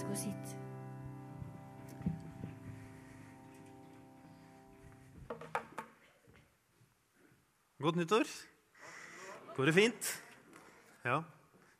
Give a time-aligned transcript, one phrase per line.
[0.00, 0.56] så god sitt.
[7.80, 8.28] Godt nyttår.
[9.56, 10.08] Går det fint?
[11.04, 11.20] Ja.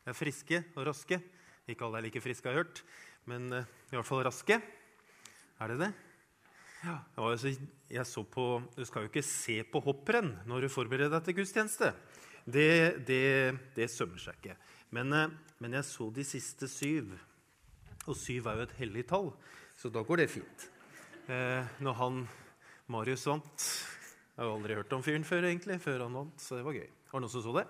[0.04, 1.20] Jeg er friske og raske.
[1.68, 2.80] Ikke alle er like friske, har jeg hørt,
[3.30, 4.56] men eh, i hvert fall raske.
[5.60, 5.90] Er det det?
[6.82, 6.96] Ja.
[7.16, 7.52] Jeg, så,
[7.92, 11.40] jeg så på, Du skal jo ikke se på hopprenn når du forbereder deg til
[11.40, 11.92] gudstjeneste.
[12.48, 13.24] Det, det,
[13.76, 14.56] det sømmer seg ikke.
[14.96, 17.12] Men, eh, men jeg så de siste syv.
[18.08, 19.32] Og syv er jo et hellig tall,
[19.76, 20.66] så da går det fint.
[21.30, 22.22] Eh, når han
[22.90, 26.56] Marius vant Jeg har jo aldri hørt om fyren før, egentlig, før han vant, så
[26.56, 26.88] det var gøy.
[27.10, 27.66] Var det noen som så det?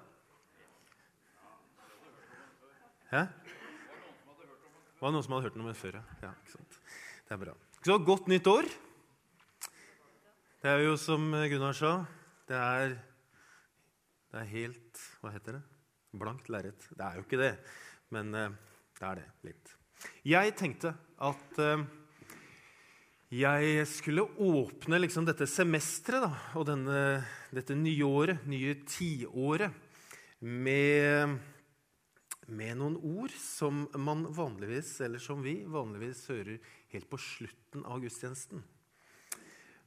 [3.11, 3.25] Hæ?
[3.27, 6.05] Det var noen som hadde hørt om det før, ja.
[6.23, 6.79] ja ikke sant?
[7.27, 7.57] Det er bra.
[7.83, 8.71] Så godt nytt år.
[10.61, 11.93] Det er jo som Gunnar sa,
[12.47, 12.95] det er,
[14.31, 15.63] det er helt Hva heter det?
[16.21, 16.87] Blankt lerret.
[16.93, 17.53] Det er jo ikke det,
[18.15, 18.57] men eh,
[18.99, 19.80] det er det litt.
[20.27, 21.85] Jeg tenkte at eh,
[23.31, 27.21] jeg skulle åpne liksom dette semesteret og denne,
[27.55, 29.71] dette nye året, nye tiåret,
[30.41, 31.37] med,
[32.49, 36.59] med noen ord som man vanligvis, eller som vi vanligvis hører
[36.91, 38.65] helt på slutten av gudstjenesten.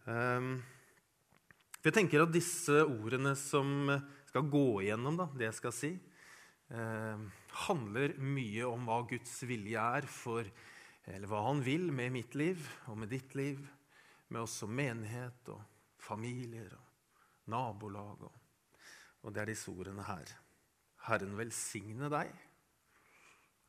[0.06, 0.56] Um,
[1.84, 3.90] jeg tenker at disse ordene som
[4.30, 5.94] skal gå igjennom, da, det jeg skal si,
[6.72, 7.18] uh,
[7.68, 10.48] handler mye om hva Guds vilje er for
[11.04, 13.60] eller hva han vil med mitt liv og med ditt liv,
[14.32, 15.60] med oss som menighet og
[16.02, 18.24] familier og nabolag.
[18.24, 18.38] Og,
[19.24, 20.32] og det er disse ordene her.
[21.10, 22.32] Herren velsigne deg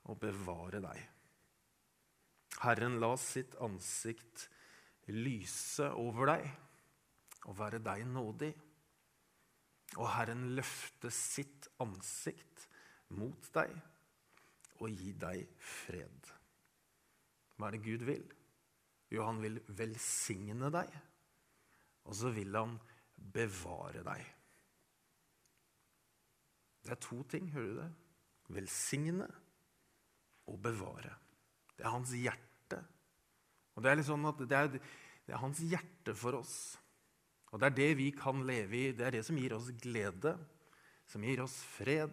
[0.07, 1.01] og bevare deg.
[2.63, 4.47] Herren la sitt ansikt
[5.11, 6.47] lyse over deg
[7.51, 8.53] og være deg nådig.
[9.99, 12.69] Og Herren løfte sitt ansikt
[13.17, 13.75] mot deg
[14.83, 16.31] og gi deg fred.
[17.57, 18.25] Hva er det Gud vil?
[19.15, 20.91] Jo, han vil velsigne deg,
[22.05, 22.75] og så vil han
[23.15, 24.25] bevare deg.
[26.85, 27.91] Det er to ting, hører du det?
[28.59, 29.29] Velsigne
[30.51, 31.15] og bevare.
[31.75, 32.81] Det er hans hjerte.
[33.75, 36.57] Og Det er litt sånn at det er, det er hans hjerte for oss.
[37.55, 38.93] Og det er det vi kan leve i.
[38.93, 40.35] Det er det som gir oss glede,
[41.09, 42.13] som gir oss fred,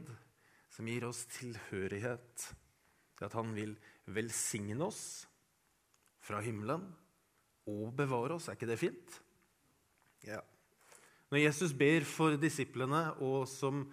[0.71, 2.47] som gir oss tilhørighet.
[3.19, 3.75] Det at han vil
[4.09, 5.03] velsigne oss
[6.23, 6.85] fra himmelen
[7.69, 8.47] og bevare oss.
[8.49, 9.19] Er ikke det fint?
[10.25, 10.39] Ja.
[11.31, 13.85] Når Jesus ber for disiplene, og, som,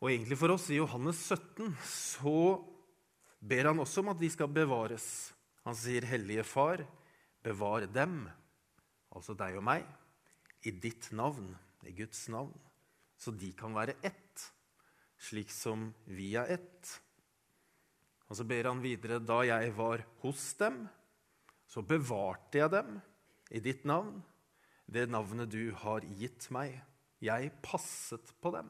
[0.00, 2.38] og egentlig for oss, i Johannes 17, så
[3.44, 5.34] ber han også om at de skal bevares.
[5.64, 6.84] Han sier, 'Hellige Far,
[7.44, 8.30] bevar dem',
[9.12, 9.84] altså deg og meg,
[10.64, 11.52] i ditt navn,
[11.84, 12.52] i Guds navn,
[13.20, 14.48] så de kan være ett,
[15.20, 17.00] slik som vi er ett.
[18.28, 20.88] Og så ber han videre, 'Da jeg var hos dem',
[21.66, 23.00] så bevarte jeg dem
[23.50, 24.22] i ditt navn,
[24.86, 26.82] det navnet du har gitt meg.
[27.20, 28.68] Jeg passet på dem.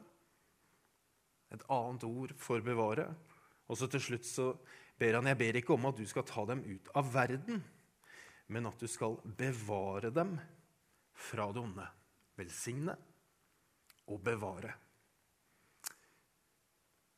[1.50, 3.14] Et annet ord for bevare.
[3.68, 4.52] Og så til slutt så
[4.98, 7.64] ber han jeg ber ikke om at du skal ta dem ut av verden,
[8.46, 10.36] men at du skal bevare dem
[11.14, 11.86] fra det onde.
[12.36, 12.96] Velsigne
[14.10, 14.74] og bevare.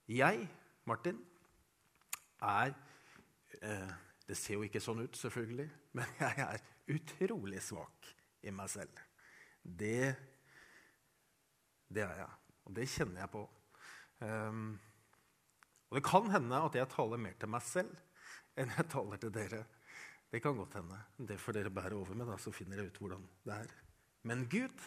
[0.09, 0.49] Jeg,
[0.87, 1.19] Martin,
[2.43, 2.75] er
[3.63, 3.95] eh,
[4.27, 5.67] det ser jo ikke sånn ut, selvfølgelig,
[5.99, 8.11] men jeg er utrolig svak
[8.47, 9.05] i meg selv.
[9.63, 10.15] Det,
[11.91, 12.35] det er jeg,
[12.67, 13.45] og det kjenner jeg på.
[14.23, 14.69] Um,
[15.91, 17.99] og det kan hende at jeg taler mer til meg selv
[18.57, 19.65] enn jeg taler til dere.
[20.33, 20.99] Det kan godt hende.
[21.29, 23.75] Det får dere bære over med, da, så finner dere ut hvordan det er.
[24.27, 24.87] Men Gud,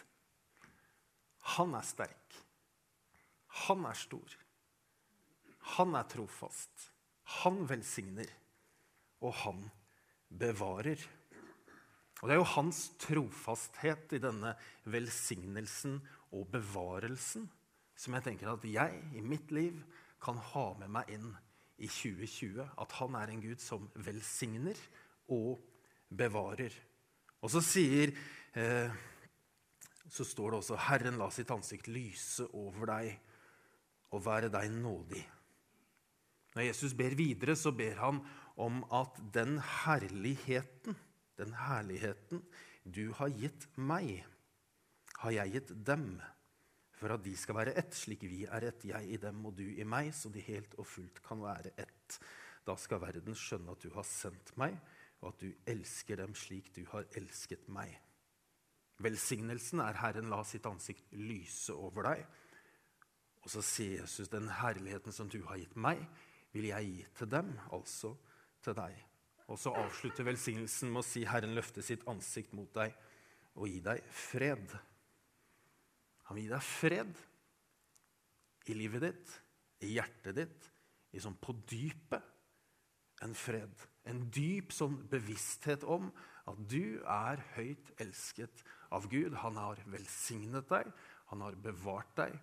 [1.56, 2.40] han er sterk.
[3.68, 4.34] Han er stor.
[5.76, 6.90] Han er trofast.
[7.42, 8.30] Han velsigner
[9.20, 9.62] og han
[10.40, 11.00] bevarer.
[12.20, 14.54] Og Det er jo hans trofasthet i denne
[14.84, 16.00] velsignelsen
[16.36, 17.48] og bevarelsen
[18.00, 19.76] som jeg tenker at jeg i mitt liv
[20.22, 21.28] kan ha med meg inn
[21.80, 22.64] i 2020.
[22.80, 24.78] At han er en Gud som velsigner
[25.32, 25.60] og
[26.08, 26.72] bevarer.
[27.44, 28.12] Og så sier
[28.56, 28.92] eh,
[30.10, 33.20] så står det også 'Herren la sitt ansikt lyse over deg
[34.10, 35.39] og være deg nådig'.
[36.56, 38.20] Når Jesus ber videre, så ber han
[38.60, 40.96] om at den herligheten,
[41.38, 42.42] den herligheten
[42.84, 44.24] du har gitt meg,
[45.20, 46.14] har jeg gitt dem,
[47.00, 49.64] for at de skal være ett, slik vi er ett, jeg i dem og du
[49.64, 52.18] i meg, så de helt og fullt kan være ett.
[52.66, 54.76] Da skal verden skjønne at du har sendt meg,
[55.20, 57.92] og at du elsker dem slik du har elsket meg.
[59.00, 62.24] Velsignelsen er Herren la sitt ansikt lyse over deg.
[63.40, 66.02] Og så sier Jesus, den herligheten som du har gitt meg,
[66.54, 68.14] vil jeg gi til dem, altså
[68.64, 68.96] til deg.
[69.50, 72.94] Og så avslutter velsignelsen med å si Herren løfte sitt ansikt mot deg
[73.58, 74.74] og gi deg fred.
[76.28, 77.22] Han vil gi deg fred
[78.70, 79.32] i livet ditt,
[79.86, 80.68] i hjertet ditt,
[81.18, 83.72] sånn på dypet en fred.
[84.08, 86.08] En dyp sånn bevissthet om
[86.48, 88.62] at du er høyt elsket
[88.94, 89.34] av Gud.
[89.42, 90.88] Han har velsignet deg,
[91.32, 92.38] han har bevart deg,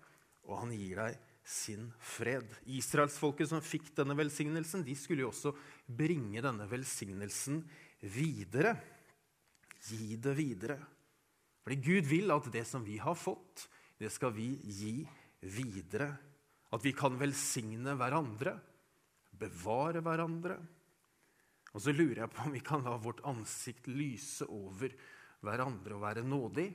[0.47, 2.49] og han gir deg sin fred.
[2.67, 5.53] Israelsfolket som fikk denne velsignelsen, de skulle jo også
[5.87, 7.61] bringe denne velsignelsen
[8.03, 8.75] videre.
[9.87, 10.77] Gi det videre.
[11.63, 13.67] Fordi Gud vil at det som vi har fått,
[13.99, 14.97] det skal vi gi
[15.55, 16.09] videre.
[16.75, 18.57] At vi kan velsigne hverandre,
[19.31, 20.57] bevare hverandre.
[21.71, 24.91] Og så lurer jeg på om vi kan la vårt ansikt lyse over
[25.45, 26.67] hverandre og være nådig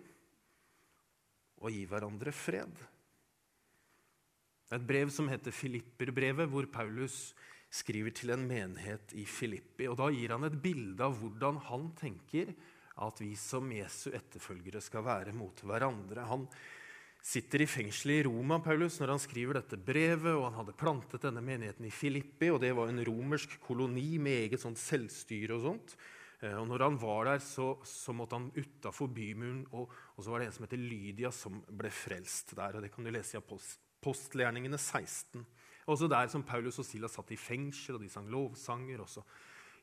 [1.63, 2.73] og gi hverandre fred.
[4.73, 7.35] Det er et brev som heter Filipperbrevet, hvor Paulus
[7.69, 9.85] skriver til en menighet i Filippi.
[9.85, 12.55] og Da gir han et bilde av hvordan han tenker
[13.05, 16.25] at vi som Jesu etterfølgere skal være mot hverandre.
[16.25, 16.47] Han
[17.21, 21.29] sitter i fengselet i Roma Paulus, når han skriver dette brevet, og han hadde plantet
[21.29, 25.65] denne menigheten i Filippi, og det var en romersk koloni med eget sånt selvstyre og
[25.69, 25.97] sånt.
[26.41, 30.33] Eh, og når han var der, så, så måtte han utafor bymuren, og, og, så
[30.33, 32.81] var det en som heter Lydia, som ble frelst der.
[32.81, 33.43] og Det kan du lese i
[34.03, 35.45] Apostelgjerningene 16.
[35.87, 39.23] Også der som Paulus og Silas satt i fengsel, og de sang lovsanger, og så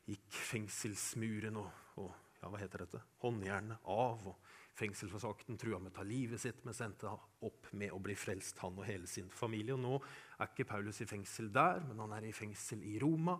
[0.04, 1.70] gikk fengselsmuren og,
[2.02, 3.00] og ja, hva heter dette?
[3.24, 4.26] håndjernet av.
[4.28, 7.08] og Fengselsforsakten trua med å ta livet sitt, men endte
[7.48, 9.76] opp med å bli frelst, han og hele sin familie.
[9.76, 9.96] Og Nå
[10.36, 13.38] er ikke Paulus i fengsel der, men han er i fengsel i Roma.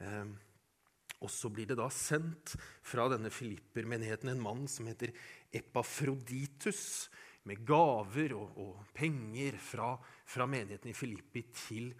[0.00, 0.34] Eh,
[1.24, 5.12] og så blir det da sendt fra denne Filipper-menigheten en mann som heter
[5.52, 7.08] Epafroditus,
[7.48, 9.92] med gaver og, og penger fra,
[10.26, 11.92] fra, menigheten i Filippi til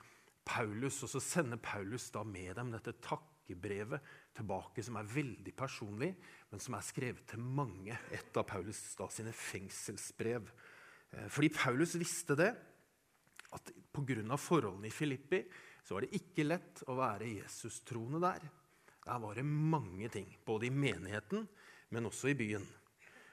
[0.44, 1.02] Paulus.
[1.04, 6.14] Og så sender Paulus da med dem dette takkebrevet tilbake, som er veldig personlig,
[6.50, 7.98] men som er skrevet til mange.
[8.14, 10.48] Et av Paulus da sine fengselsbrev.
[11.12, 12.52] Eh, fordi Paulus visste det,
[13.54, 14.36] at pga.
[14.36, 15.44] forholdene i Filippi
[15.84, 18.48] så var det ikke lett å være Jesus-troende der.
[19.04, 21.44] Der var det mange ting, både i menigheten,
[21.90, 22.64] men også i byen.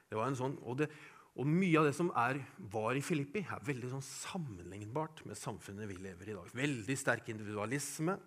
[0.10, 0.90] Det var en sånn, og, det,
[1.40, 2.42] og Mye av det som er,
[2.74, 6.50] var i Filippi, er veldig sånn sammenlignbart med samfunnet vi lever i i dag.
[6.60, 8.18] Veldig sterk individualisme.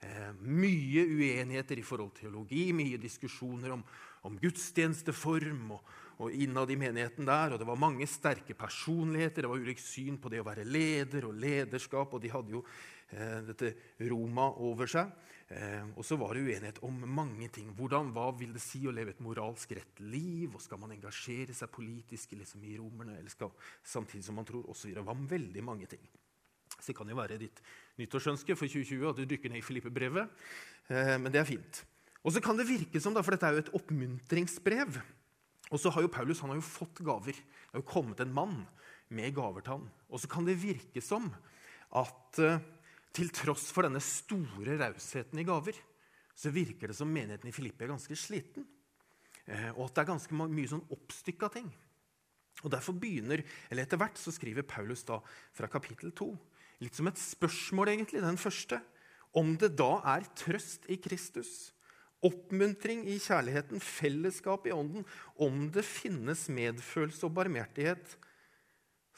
[0.00, 3.82] Eh, mye uenigheter i forhold til teologi, mye diskusjoner om,
[4.28, 5.90] om gudstjenesteform og,
[6.20, 7.52] og, innad i menigheten der.
[7.52, 11.28] og Det var mange sterke personligheter, det var ulikt syn på det å være leder
[11.28, 12.12] og lederskap.
[12.12, 12.64] og De hadde jo
[13.12, 13.74] eh, dette
[14.08, 15.12] Roma over seg.
[15.50, 17.72] Eh, og så var det uenighet om mange ting.
[17.74, 20.54] Hvordan, Hva vil det si å leve et moralsk rett liv?
[20.54, 23.50] og Skal man engasjere seg politisk liksom i romerne eller skal,
[23.82, 24.68] samtidig som man tror?
[24.68, 25.02] Og så videre.
[25.02, 26.02] Det veldig mange ting.
[26.78, 27.58] Så det kan jo være ditt
[27.98, 30.30] nyttårsønske for 2020 at du dykker ned i Filippe-brevet.
[30.88, 31.84] Eh, men det er fint.
[32.22, 35.00] Og så kan det virke som, da, for dette er jo et oppmuntringsbrev
[35.70, 37.34] Og så har jo Paulus han har jo fått gaver.
[37.34, 38.60] Det har jo kommet en mann
[39.08, 39.90] med gaver til han.
[40.10, 41.30] Og så kan det virke som
[41.90, 42.58] at uh,
[43.16, 45.76] til tross for denne store rausheten i gaver,
[46.36, 48.66] så virker det som menigheten i Filippe er ganske sliten.
[49.50, 51.68] Uh, og at det er ganske mye sånn oppstykka ting.
[52.60, 55.18] Og Derfor begynner, eller etter hvert så skriver Paulus da
[55.56, 56.30] fra kapittel 2
[56.80, 58.80] litt som et spørsmål, egentlig, den første.
[59.36, 61.74] Om det da er trøst i Kristus,
[62.24, 65.04] oppmuntring i kjærligheten, fellesskap i ånden,
[65.40, 68.16] om det finnes medfølelse og barmhjertighet,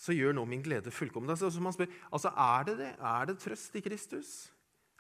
[0.02, 1.30] så gjør nå min glede fullkommen.
[1.30, 2.90] Altså, spør, altså, er det det?
[2.98, 4.32] Er det trøst i Kristus?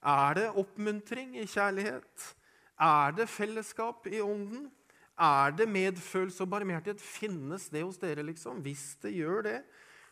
[0.02, 2.28] Er det oppmuntring i kjærlighet?
[2.78, 4.70] Er det fellesskap i ånden?
[5.18, 7.02] Er det medfølelse og barmhjertighet?
[7.02, 8.62] Finnes det hos dere, liksom?
[8.62, 9.58] Hvis det gjør det,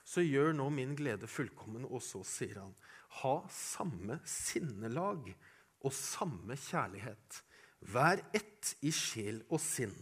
[0.05, 1.87] så gjør nå min glede fullkommen.
[1.87, 2.75] Og så sier han,
[3.23, 5.31] ha samme sinnelag
[5.81, 7.43] og samme kjærlighet.
[7.81, 9.95] Vær ett i sjel og sinn.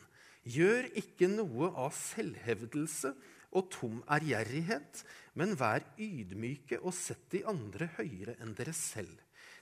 [0.49, 3.13] Gjør ikke noe av selvhevdelse
[3.57, 5.05] og tom ærgjerrighet,
[5.39, 9.17] men vær ydmyke og sett de andre høyere enn dere selv.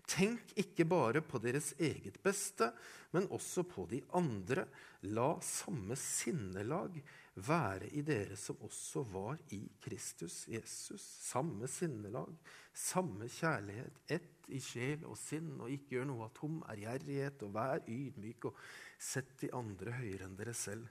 [0.07, 2.69] Tenk ikke bare på deres eget beste,
[3.11, 4.69] men også på de andre.
[5.11, 7.01] La samme sinnelag
[7.47, 11.03] være i dere som også var i Kristus Jesus.
[11.27, 12.33] Samme sinnelag,
[12.73, 17.55] samme kjærlighet, ett i sjel og sinn, og ikke gjør noe av tom ærgjerrighet, og
[17.59, 18.63] vær ydmyk, og
[19.03, 20.87] sett de andre høyere enn dere selv.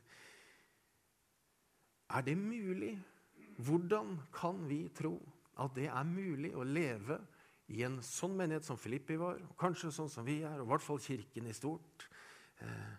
[2.15, 2.95] Er det mulig?
[3.57, 5.17] Hvordan kan vi tro
[5.59, 7.19] at det er mulig å leve
[7.71, 10.71] i en sånn menighet som Filippi var, og kanskje sånn som vi er, og i
[10.73, 12.07] hvert fall Kirken i stort,
[12.61, 12.95] eh,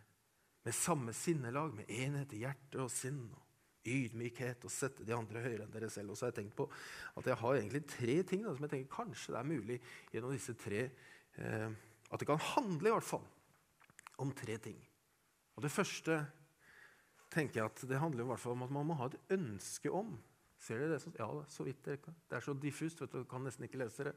[0.67, 3.45] med samme sinnelag, med enhet i hjerte og sinn, og
[3.87, 6.11] ydmykhet, og sette de andre høyere enn dere selv.
[6.11, 6.67] Og så har jeg tenkt på
[7.17, 9.79] at jeg har egentlig tre ting da, som jeg tenker kanskje det er mulig
[10.13, 10.83] gjennom disse tre
[11.39, 11.71] eh,
[12.11, 13.25] At det kan handle i hvert fall
[14.23, 14.79] om tre ting.
[15.57, 16.19] Og Det første
[17.37, 19.93] tenker jeg at det handler i hvert fall om at man må ha et ønske
[19.93, 20.17] om.
[20.61, 21.13] Ser dere det?
[21.19, 23.01] Ja, så vidt det, det er så diffust.
[23.03, 24.15] vet du, kan nesten ikke lese det.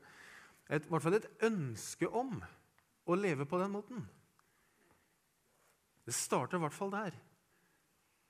[0.70, 2.38] Et, I hvert fall et ønske om
[3.10, 4.06] å leve på den måten.
[6.06, 7.18] Det starter i hvert fall der.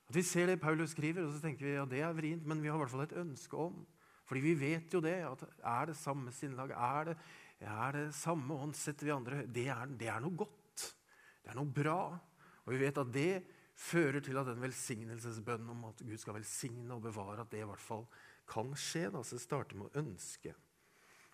[0.10, 2.63] At Vi ser det Paulus skriver, og så tenker vi ja, det er vrient, men
[2.63, 3.84] vi har i hvert fall et ønske om.
[4.29, 5.19] Fordi vi vet jo det.
[5.25, 6.72] at Er det samme sinnlag?
[6.72, 7.17] er det,
[7.60, 10.96] er det samme åndssett vi andre det er, det er noe godt.
[11.43, 12.17] Det er noe bra.
[12.65, 13.43] Og vi vet at det
[13.79, 17.69] fører til at den velsignelsesbønnen om at Gud skal velsigne og bevare, at det i
[17.69, 18.05] hvert fall
[18.50, 19.07] kan skje.
[19.13, 19.24] Da.
[19.24, 20.53] Så det starter med å ønske.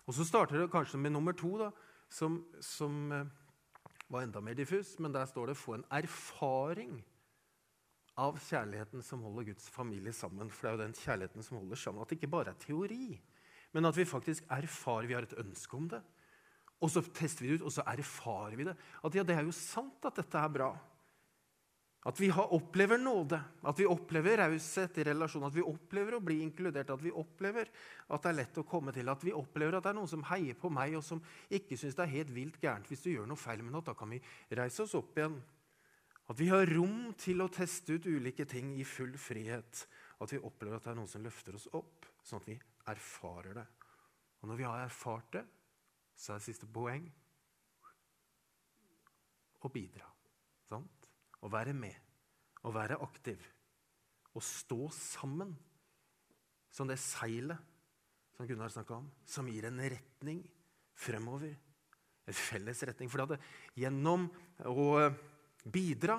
[0.06, 1.72] Og så starter det kanskje med nummer to, da,
[2.12, 3.26] som, som eh,
[4.12, 4.94] var enda mer diffus.
[5.02, 7.02] Men der står det 'få en erfaring'
[8.16, 10.50] av kjærligheten som holder Guds familie sammen.
[10.50, 12.02] For det er jo den kjærligheten som holder sammen.
[12.02, 13.20] At det ikke bare er teori,
[13.72, 16.02] men at vi faktisk erfarer Vi har et ønske om det.
[16.80, 18.76] Og så tester vi det ut, og så erfarer vi det.
[19.04, 20.70] At ja, det er jo sant at dette er bra.
[22.06, 26.36] At vi opplever nåde, at vi opplever raushet i relasjon, at vi opplever å bli
[26.44, 27.66] inkludert, at vi opplever
[28.06, 30.22] at det er lett å komme til, at vi opplever at det er noen som
[30.28, 33.26] heier på meg, og som ikke syns det er helt vilt gærent hvis du gjør
[33.26, 33.82] noe feil med noe.
[33.82, 34.20] Da kan vi
[34.54, 35.34] reise oss opp igjen.
[36.30, 39.82] At vi har rom til å teste ut ulike ting i full frihet.
[40.22, 42.58] At vi opplever at det er noen som løfter oss opp, sånn at vi
[42.92, 43.66] erfarer det.
[44.42, 45.42] Og når vi har erfart det,
[46.14, 47.10] så er det siste poeng
[49.66, 50.06] å bidra.
[50.70, 50.95] Sant?
[51.46, 51.94] Å være med,
[52.66, 53.40] å være aktiv.
[54.34, 55.54] Å stå sammen
[56.74, 57.74] som det seilet
[58.36, 60.42] som Gunnar snakka om, som gir en retning
[60.98, 61.54] fremover.
[62.26, 63.08] En felles retning.
[63.08, 63.38] For
[63.78, 64.26] gjennom
[64.66, 64.88] å
[65.64, 66.18] bidra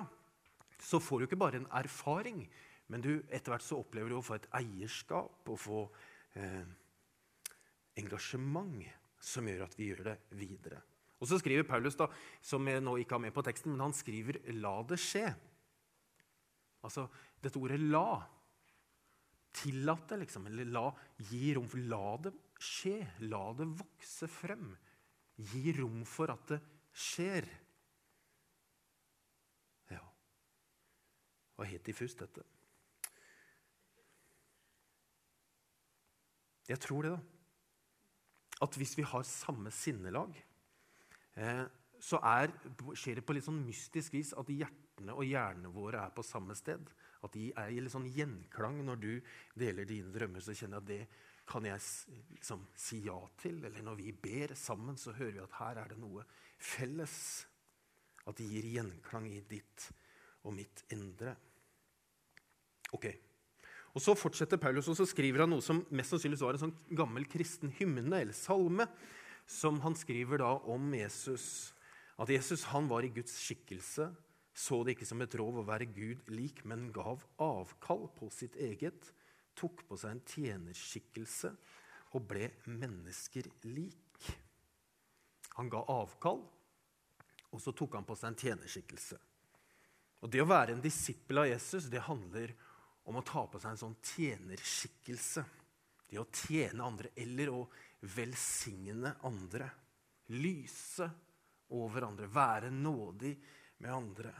[0.82, 2.42] så får du ikke bare en erfaring,
[2.88, 5.80] men du, etter hvert så opplever du å få et eierskap og få
[6.38, 6.64] eh,
[8.00, 8.80] engasjement
[9.20, 10.80] som gjør at vi gjør det videre.
[11.18, 12.06] Og så skriver Paulus, da,
[12.40, 15.34] som jeg nå ikke har med på teksten, men han skriver 'la det skje'.
[16.84, 17.08] Altså
[17.42, 18.38] dette ordet 'la'.
[19.52, 20.46] Tillate, liksom.
[20.46, 20.90] Eller la,
[21.30, 22.98] gi rom for La det skje.
[23.26, 24.76] La det vokse frem.
[25.36, 26.60] Gi rom for at det
[26.92, 27.48] skjer.
[29.90, 32.44] Ja Det var helt diffust, dette.
[36.68, 37.20] Jeg tror det, da.
[38.60, 40.34] At hvis vi har samme sinnelag
[41.98, 42.52] så er,
[42.94, 46.54] skjer det på litt sånn mystisk vis at hjertene og hjernene våre er på samme
[46.58, 46.90] sted.
[47.26, 49.12] At de er i litt sånn gjenklang når du
[49.58, 50.42] deler dine drømmer.
[50.42, 51.82] Så kjenner jeg at det kan jeg
[52.36, 53.58] liksom si ja til.
[53.66, 57.16] Eller når vi ber sammen, så hører vi at her er det noe felles.
[58.28, 59.88] At det gir gjenklang i ditt
[60.46, 61.34] og mitt indre.
[62.94, 63.10] Ok.
[63.96, 66.76] Og Så fortsetter Paulus og så skriver han noe som mest sannsynligvis var en sånn
[66.94, 68.86] gammel kristen hymne eller salme
[69.48, 71.72] som han skriver da om Jesus.
[72.20, 74.10] At Jesus han var i Guds skikkelse,
[74.52, 78.58] så det ikke som et rov å være Gud lik, men gav avkall på sitt
[78.58, 79.12] eget,
[79.58, 81.52] tok på seg en tjenerskikkelse
[82.16, 84.28] og ble mennesker lik.
[85.56, 86.42] Han ga avkall,
[87.48, 89.18] og så tok han på seg en tjenerskikkelse.
[90.18, 92.52] Og Det å være en disippel av Jesus det handler
[93.08, 95.44] om å ta på seg en sånn tjenerskikkelse.
[96.08, 97.62] Det å tjene andre eller å
[98.00, 99.70] velsigne andre.
[100.36, 101.08] Lyse
[101.74, 102.28] over andre.
[102.30, 103.34] Være nådig
[103.78, 104.34] med andre.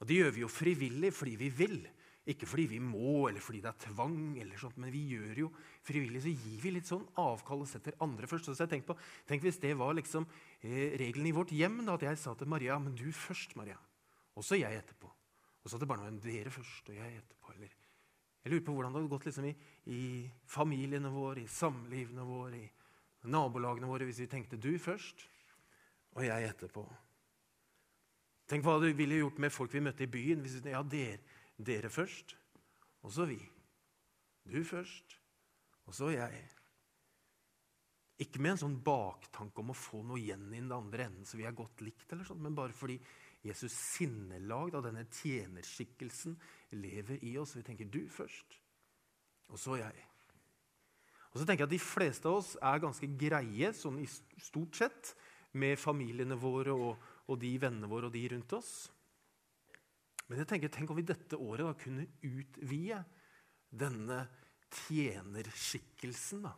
[0.00, 1.78] Og Det gjør vi jo frivillig fordi vi vil.
[2.24, 5.48] Ikke fordi vi må, eller fordi det er tvang, eller sånt, men vi gjør jo
[5.84, 6.22] frivillig.
[6.24, 8.48] Så gir vi litt sånn avkall og setter andre først.
[8.48, 8.96] Så jeg tenkte på,
[9.28, 10.24] tenk hvis det var liksom
[10.62, 13.76] eh, regelen i vårt hjem, da, at jeg sa til Maria men du først, Maria.
[14.40, 15.12] Og så jeg etterpå.
[15.64, 17.52] Og så til barna dere først og jeg etterpå.
[17.58, 17.76] Eller
[18.44, 19.54] jeg lurer på hvordan det hadde gått liksom i,
[19.88, 20.00] i,
[20.52, 25.24] familiene våre, i samlivene våre, i nabolagene våre, hvis vi tenkte du først
[26.14, 26.84] og jeg etterpå.
[28.50, 30.42] Tenk hva du ville gjort med folk vi møtte i byen.
[30.44, 31.22] hvis vi ja, dere,
[31.56, 32.36] dere først,
[33.02, 33.40] og så vi.
[34.44, 35.16] Du først,
[35.88, 36.44] og så jeg.
[38.20, 41.40] Ikke med en sånn baktanke om å få noe igjen i den andre enden, så
[41.40, 43.00] vi er godt likt, eller sånt, men bare fordi
[43.44, 46.36] Jesus' sinnelag, da denne tjenerskikkelsen,
[46.72, 47.56] lever i oss.
[47.56, 48.60] Vi tenker 'du først',
[49.48, 50.06] og så jeg.
[51.32, 54.76] Og så tenker jeg at De fleste av oss er ganske greie sånn i stort
[54.76, 55.14] sett
[55.52, 58.90] med familiene våre og, og de vennene våre og de rundt oss.
[60.28, 63.04] Men jeg tenker, tenk om vi dette året da kunne utvide
[63.74, 64.28] denne
[64.70, 66.46] tjenerskikkelsen.
[66.46, 66.54] da.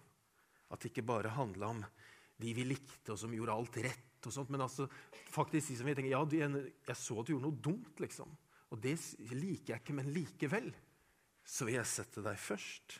[0.70, 1.84] At det ikke bare handla om
[2.36, 4.88] de vi likte, og som gjorde alt rett og sånt, men altså,
[5.32, 8.32] faktisk de som vi tenker, ja, jeg så at du gjorde noe dumt, liksom.
[8.74, 8.96] Og det
[9.30, 10.70] liker jeg ikke, men likevel
[11.46, 12.96] så vil jeg sette deg først.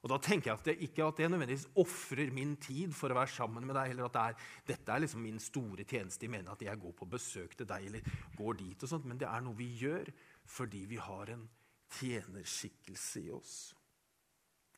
[0.00, 3.18] Og da tenker jeg at det, Ikke at jeg nødvendigvis ofrer min tid for å
[3.18, 6.30] være sammen med deg, eller at det er, dette er liksom min store tjeneste i
[6.32, 9.28] mener at jeg går på besøk til deg eller går dit, og sånt, men det
[9.28, 10.08] er noe vi gjør
[10.50, 11.44] fordi vi har en
[11.98, 13.54] tjenerskikkelse i oss.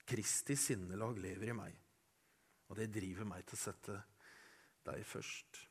[0.09, 1.79] Kristi sinnelag lever i meg,
[2.69, 4.01] og det driver meg til å sette
[4.89, 5.63] deg først.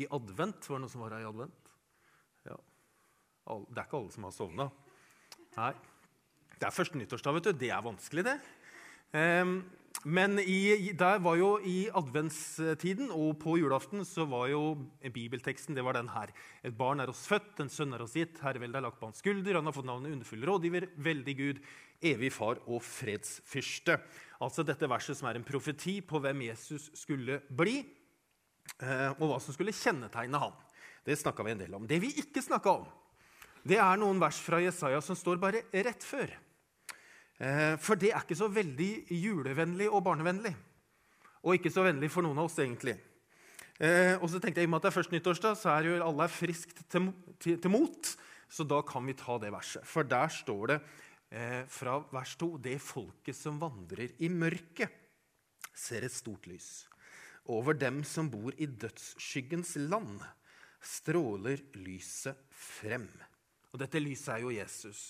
[0.00, 1.65] I advent Var det noe som var her i advent?
[3.46, 4.68] Det er ikke alle som har sovna.
[5.56, 5.72] Nei.
[6.56, 7.58] Det er første nyttårsdag, vet du.
[7.64, 8.36] Det er vanskelig, det.
[9.16, 9.58] Um,
[10.04, 14.60] men i, der var jo i adventstiden og på julaften så var jo
[15.00, 16.30] bibelteksten det var den her.
[16.66, 19.22] Et barn er oss født, en sønn er oss gitt, herreveldet er lagt på hans
[19.22, 19.56] skulder.
[19.58, 21.62] Han har fått navnet underfull rådgiver, veldig Gud,
[22.04, 23.98] evig far og fredsfyrste.
[24.44, 27.80] Altså dette verset som er en profeti på hvem Jesus skulle bli,
[28.82, 30.54] eh, og hva som skulle kjennetegne ham.
[31.06, 31.88] Det snakka vi en del om.
[31.88, 32.86] Det vi ikke snakka om,
[33.66, 36.30] det er noen vers fra Jesaja som står bare rett før.
[37.38, 40.54] Eh, for det er ikke så veldig julevennlig og barnevennlig.
[41.44, 42.96] Og ikke så vennlig for noen av oss, egentlig.
[43.76, 45.90] Eh, og så tenkte jeg, I og med at det er først nyttårsdag, så er
[45.90, 47.10] jo alle friskt til,
[47.42, 48.12] til, til, mot.
[48.48, 49.84] Så da kan vi ta det verset.
[49.84, 50.78] For der står det
[51.30, 54.94] eh, fra vers 2.: Det folket som vandrer i mørket,
[55.76, 56.86] ser et stort lys.
[57.52, 60.24] Over dem som bor i dødsskyggens land,
[60.82, 63.10] stråler lyset frem.
[63.76, 65.00] Og dette lyset er jo Jesus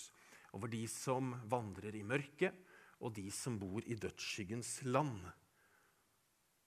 [0.57, 2.51] over de som vandrer i mørket,
[2.99, 5.21] og de som bor i dødsskyggens land.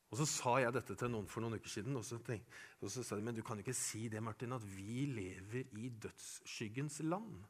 [0.08, 2.48] Og Så sa jeg dette til noen for noen uker siden, og så, tenkte,
[2.80, 5.90] og så sa de men du kan ikke si det, Martin, at vi lever i
[5.92, 7.44] dødsskyggens land.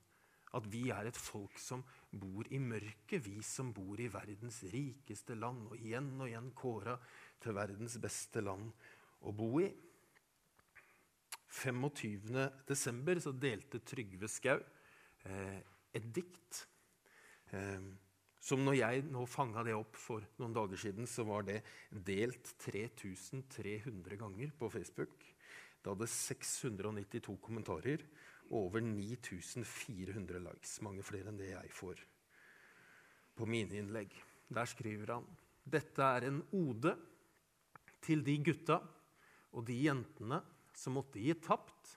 [0.58, 5.38] At vi er et folk som bor i mørket, vi som bor i verdens rikeste
[5.38, 6.98] land, og igjen og igjen kåra
[7.38, 8.66] til verdens beste land
[9.22, 9.70] å bo i.
[11.50, 13.20] 25.12.
[13.24, 14.60] så delte Trygve Skau
[15.26, 15.58] eh,
[15.92, 16.62] et dikt.
[17.50, 17.90] Eh,
[18.40, 21.58] som når jeg nå fanga det opp for noen dager siden, så var det
[21.90, 25.26] delt 3300 ganger på Facebook.
[25.80, 28.06] Det hadde 692 kommentarer
[28.50, 30.78] og over 9400 likes.
[30.84, 32.00] Mange flere enn det jeg får
[33.36, 34.14] på mine innlegg.
[34.50, 35.28] Der skriver han
[35.70, 36.94] dette er en ode
[38.02, 38.80] til de gutta
[39.52, 40.40] og de jentene
[40.76, 41.96] som måtte gi tapt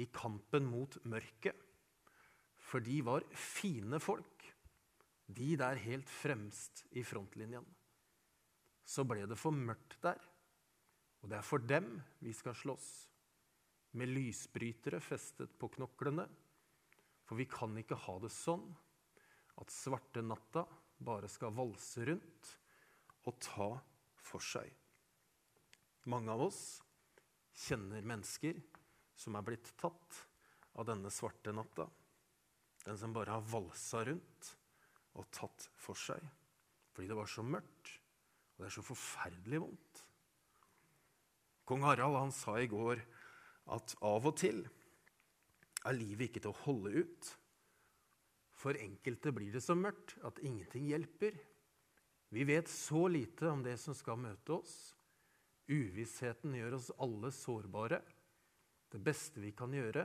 [0.00, 1.56] i kampen mot mørket.
[2.62, 4.46] For de var fine folk,
[5.26, 7.66] de der helt fremst i frontlinjen.
[8.84, 10.20] Så ble det for mørkt der,
[11.22, 12.88] og det er for dem vi skal slåss.
[14.00, 16.24] Med lysbrytere festet på knoklene.
[17.28, 18.64] For vi kan ikke ha det sånn
[19.60, 20.64] at svarte natta
[21.02, 22.52] bare skal valse rundt
[23.28, 23.68] og ta
[24.18, 24.70] for seg.
[26.10, 26.62] Mange av oss
[27.52, 28.58] kjenner mennesker
[29.18, 30.20] som er blitt tatt
[30.78, 31.86] av denne svarte natta.
[32.82, 34.52] Den som bare har valsa rundt
[35.18, 36.22] og tatt for seg
[36.92, 37.88] fordi det var så mørkt,
[38.52, 40.00] og det er så forferdelig vondt.
[41.64, 43.00] Kong Harald han sa i går
[43.72, 44.60] at av og til
[45.88, 47.30] er livet ikke til å holde ut.
[48.60, 51.38] For enkelte blir det så mørkt at ingenting hjelper.
[52.32, 54.91] Vi vet så lite om det som skal møte oss.
[55.72, 58.00] Uvissheten gjør oss alle sårbare.
[58.92, 60.04] Det beste vi kan gjøre,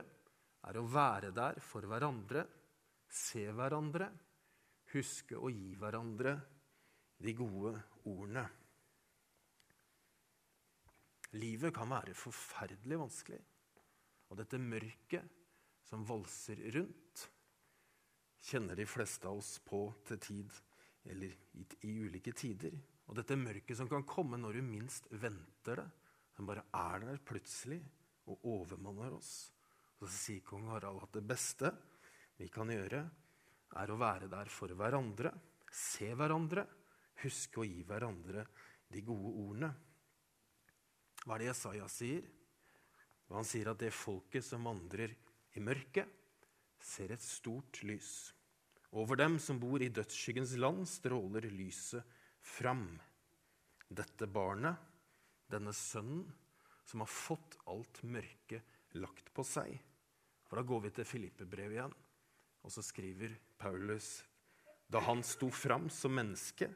[0.68, 2.44] er å være der for hverandre,
[3.08, 4.08] se hverandre,
[4.94, 6.34] huske å gi hverandre
[7.20, 7.74] de gode
[8.08, 8.46] ordene.
[11.36, 13.40] Livet kan være forferdelig vanskelig.
[14.28, 15.36] Og dette mørket
[15.88, 17.24] som valser rundt,
[18.48, 20.54] kjenner de fleste av oss på til tid,
[21.08, 22.76] eller i, i ulike tider.
[23.08, 25.88] Og dette mørket som kan komme når du minst venter det,
[26.36, 27.80] som bare er der plutselig
[28.28, 29.48] og overmanner oss.
[29.98, 31.72] Og så sier kong Harald at det beste
[32.38, 33.00] vi kan gjøre,
[33.78, 35.32] er å være der for hverandre,
[35.74, 36.64] se hverandre,
[37.24, 38.44] huske å gi hverandre
[38.92, 39.72] de gode ordene.
[41.24, 42.28] Hva er det Jesaja sier?
[43.34, 45.12] Han sier at det folket som vandrer
[45.58, 46.06] i mørket,
[46.78, 48.30] ser et stort lys.
[48.96, 52.06] Over dem som bor i dødsskyggens land, stråler lyset
[52.48, 52.88] fram.
[53.88, 54.76] Dette barnet,
[55.48, 56.26] denne sønnen,
[56.88, 59.76] som har fått alt mørket lagt på seg.
[60.48, 61.96] For Da går vi til Filippe-brevet igjen,
[62.64, 64.22] og så skriver Paulus
[64.88, 66.70] da han sto fram som menneske,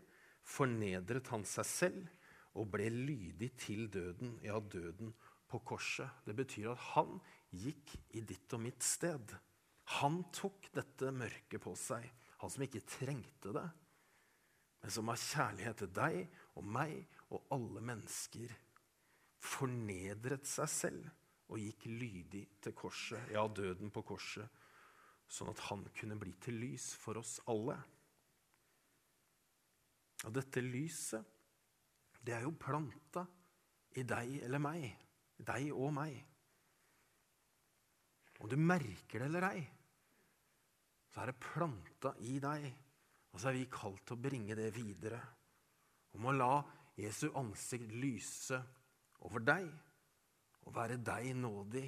[0.45, 5.15] fornedret han seg selv og ble lydig til døden, ja, døden
[5.49, 6.21] på korset.
[6.27, 7.17] Det betyr at han
[7.57, 9.33] gikk i ditt og mitt sted.
[9.97, 12.05] Han tok dette mørket på seg,
[12.45, 13.65] han som ikke trengte det
[14.83, 16.21] men som av kjærlighet til deg
[16.59, 16.97] og meg
[17.31, 18.55] og alle mennesker
[19.43, 24.49] fornedret seg selv og gikk lydig til korset, ja, døden på korset,
[25.29, 27.77] sånn at han kunne bli til lys for oss alle.
[30.27, 31.23] Og dette lyset,
[32.23, 33.25] det er jo planta
[33.99, 34.87] i deg eller meg.
[35.43, 36.19] Deg og meg.
[38.43, 39.63] Om du merker det eller ei,
[41.13, 42.69] så er det planta i deg.
[43.33, 45.21] Og så er vi kalt til å bringe det videre.
[46.17, 46.53] Om å la
[47.01, 48.59] Jesu ansikt lyse
[49.25, 49.69] over deg
[50.67, 51.87] og være deg nådig.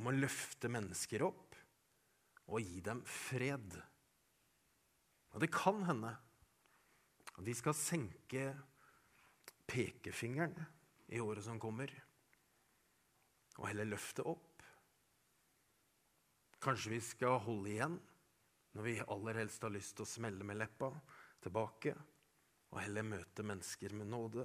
[0.00, 1.58] Om å løfte mennesker opp
[2.48, 3.76] og gi dem fred.
[5.36, 6.14] Og det kan hende
[7.34, 8.48] at de skal senke
[9.68, 10.56] pekefingeren
[11.12, 11.92] i året som kommer,
[13.58, 14.62] og heller løfte opp.
[16.62, 17.98] Kanskje vi skal holde igjen
[18.78, 20.86] når vi aller helst har lyst til å smelle med leppa
[21.42, 21.96] tilbake,
[22.70, 24.44] og heller møte mennesker med nåde.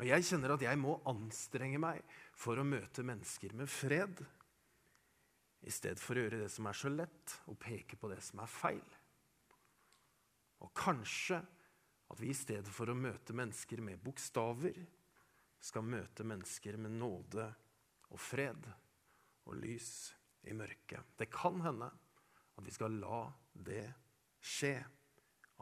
[0.00, 2.00] Og Jeg kjenner at jeg må anstrenge meg
[2.34, 4.18] for å møte mennesker med fred,
[5.62, 8.42] i stedet for å gjøre det som er så lett, og peke på det som
[8.42, 8.96] er feil.
[10.66, 14.74] Og kanskje at vi i stedet for å møte mennesker med bokstaver,
[15.62, 17.46] skal møte mennesker med nåde
[18.10, 18.66] og fred
[19.46, 20.10] og lys
[20.48, 21.02] i mørket.
[21.18, 21.90] Det kan hende
[22.58, 23.24] at vi skal la
[23.54, 23.86] det
[24.42, 24.76] skje,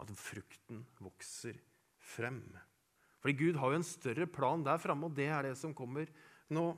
[0.00, 1.58] at frukten vokser
[2.00, 2.42] frem.
[3.20, 6.08] Fordi Gud har jo en større plan der framme, og det er det som kommer
[6.48, 6.72] nå.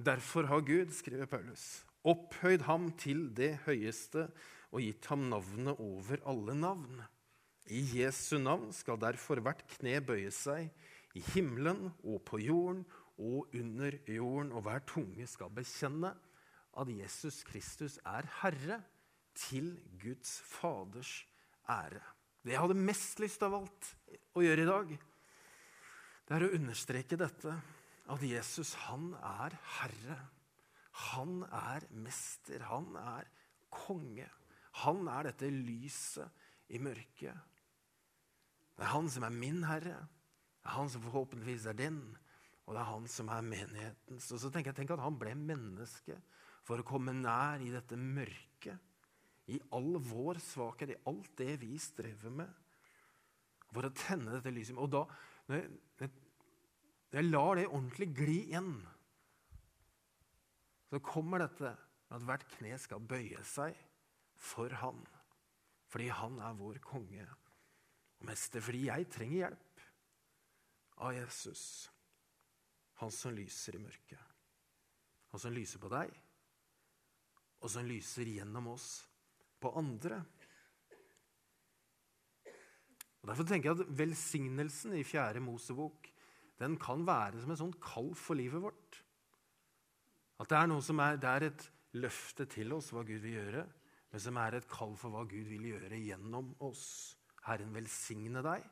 [0.00, 4.26] Derfor har Gud, skriver Paulus, opphøyd ham til det høyeste
[4.72, 7.02] og gitt ham navnet over alle navn.
[7.70, 10.72] I Jesu navn skal derfor hvert kne bøye seg,
[11.12, 12.86] i himmelen og på jorden
[13.20, 16.14] og under jorden, og hver tunge skal bekjenne
[16.78, 18.82] at Jesus Kristus er Herre,
[19.34, 21.22] til Guds Faders
[21.64, 22.02] ære.
[22.44, 23.86] Det jeg hadde mest lyst av alt
[24.36, 24.90] å gjøre i dag,
[26.28, 27.54] det er å understreke dette.
[28.12, 30.18] At Jesus, han er Herre.
[31.12, 32.64] Han er mester.
[32.68, 33.28] Han er
[33.72, 34.28] konge.
[34.82, 37.36] Han er dette lyset i mørket.
[38.76, 39.98] Det er han som er min herre.
[40.62, 42.00] Det er han som forhåpentligvis er din.
[42.66, 44.30] Og det er han som er menighetens.
[44.32, 46.16] Og så tenker jeg, Tenk at han ble menneske
[46.66, 48.78] for å komme nær i dette mørket.
[49.50, 52.50] I all vår svakhet, i alt det vi strever med.
[53.72, 54.78] For å tenne dette lyset.
[54.78, 55.02] Og da,
[55.48, 56.10] når jeg,
[57.10, 58.74] når jeg lar det ordentlig gli inn,
[60.92, 63.76] så kommer dette med at hvert kne skal bøye seg
[64.36, 65.00] for han.
[65.92, 68.62] Fordi han er vår konge og mester.
[68.64, 69.86] Fordi jeg trenger hjelp
[71.02, 71.64] av Jesus.
[73.00, 74.20] Han som lyser i mørket.
[75.32, 76.12] Han som lyser på deg,
[77.62, 78.88] og som lyser gjennom oss
[79.62, 80.18] på andre.
[83.22, 86.10] Og Derfor tenker jeg at velsignelsen i Fjerde Mosebok
[86.58, 88.98] den kan være som en sånn kall for livet vårt.
[90.42, 91.64] At det er noe som er, det er et
[92.02, 93.64] løfte til oss hva Gud vil gjøre,
[94.12, 96.84] men som er et kall for hva Gud vil gjøre gjennom oss.
[97.46, 98.66] Herren velsigne deg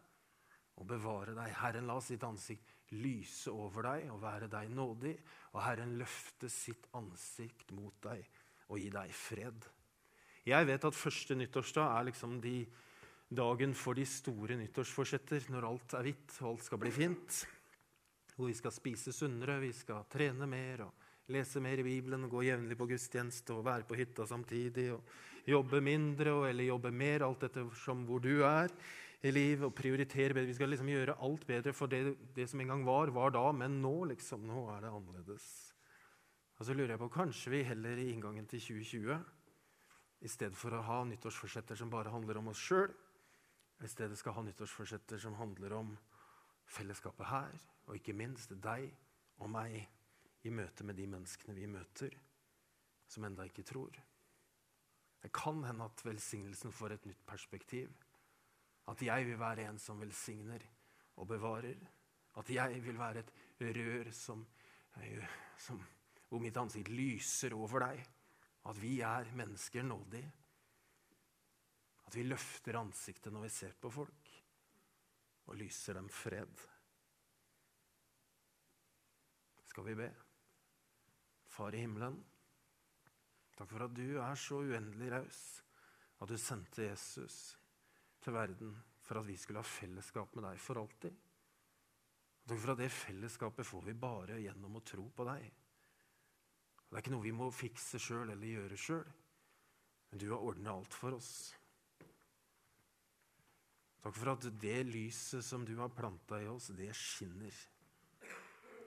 [0.81, 1.55] og bevare deg.
[1.61, 5.15] Herren la sitt ansikt lyse over deg og være deg nådig.
[5.55, 8.27] Og Herren løfte sitt ansikt mot deg
[8.71, 9.67] og gi deg fred.
[10.47, 12.55] Jeg vet at første nyttårsdag er liksom de
[13.31, 17.43] dagen for de store nyttårsforsetter, når alt er hvitt og alt skal bli fint.
[18.35, 22.43] Hvor vi skal spise sunnere, vi skal trene mer og lese mer i Bibelen, gå
[22.43, 24.91] jevnlig på gudstjeneste og være på hytta samtidig.
[24.95, 28.73] og Jobbe mindre og, eller jobbe mer, alt etter som hvor du er
[29.23, 29.67] i livet.
[29.69, 30.51] Og prioritere bedre.
[30.51, 33.47] Vi skal liksom gjøre alt bedre, for det, det, som en gang var, var da.
[33.57, 35.49] Men nå liksom, nå er det annerledes.
[36.61, 39.15] Og så lurer jeg på, Kanskje vi heller i inngangen til 2020,
[40.21, 42.91] i stedet for å ha nyttårsforsetter som bare handler om oss sjøl,
[43.81, 45.95] i stedet skal ha nyttårsforsetter som handler om
[46.69, 47.55] fellesskapet her,
[47.89, 48.91] og ikke minst deg
[49.41, 49.79] og meg
[50.45, 52.13] i møte med de menneskene vi møter,
[53.09, 53.97] som enda ikke tror.
[55.21, 57.89] Det kan hende at velsignelsen får et nytt perspektiv.
[58.89, 60.65] At jeg vil være en som velsigner
[61.17, 61.81] og bevarer.
[62.41, 64.47] At jeg vil være et rør som,
[65.59, 65.81] som,
[66.31, 68.03] hvor mitt ansikt lyser over deg.
[68.71, 70.23] At vi er mennesker nådig.
[72.07, 74.31] At vi løfter ansiktet når vi ser på folk,
[75.51, 76.67] og lyser dem fred.
[79.71, 80.11] Skal vi be?
[81.51, 82.19] Far i himmelen,
[83.59, 85.41] takk for at du er så uendelig raus
[86.21, 87.57] at du sendte Jesus
[88.23, 88.75] til verden
[89.07, 91.15] for at vi skulle ha fellesskap med deg for alltid.
[92.47, 95.47] Takk for at det fellesskapet får vi bare gjennom å tro på deg.
[96.91, 99.11] Det er ikke noe vi må fikse sjøl eller gjøre sjøl,
[100.11, 101.33] men du har ordna alt for oss.
[104.01, 107.55] Takk for at det lyset som du har planta i oss, det skinner.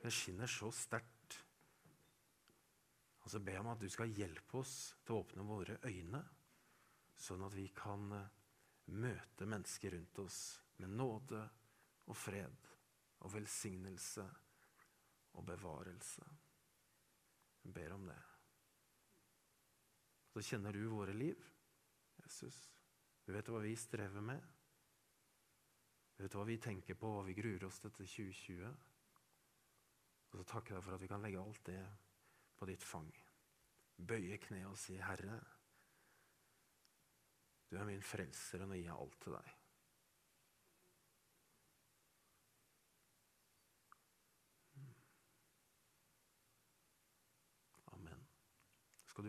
[0.04, 1.14] Det skinner så sterkt
[3.24, 6.20] og så ber jeg om at du skal hjelpe oss til å åpne våre øyne,
[7.16, 8.32] sånn at vi kan eh,
[9.00, 10.40] møte mennesker rundt oss
[10.84, 11.44] med nåde
[12.12, 12.72] og fred
[13.24, 14.26] og velsignelse
[15.40, 16.26] og bevarelse.
[17.64, 18.20] Jeg ber om det.
[20.34, 21.40] Så kjenner du våre liv,
[22.24, 22.58] Jesus.
[23.24, 24.42] Du vet hva vi strever med.
[26.18, 28.74] Du vet hva vi tenker på, hva vi gruer oss til til 2020.
[30.34, 31.82] Og så takker jeg deg for at vi kan legge alt det
[32.58, 33.12] på ditt fang.
[33.98, 35.40] Bøye kne og si, 'Herre,
[37.70, 39.63] du er min frelser, og nå gir jeg alt til deg.'